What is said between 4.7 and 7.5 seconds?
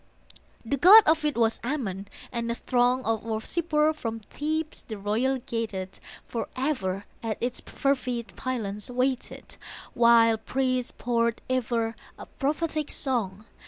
the royal gated Forever at